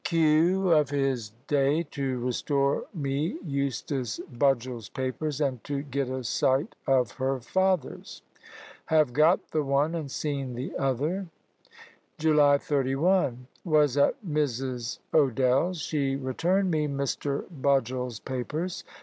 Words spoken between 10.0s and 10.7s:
seen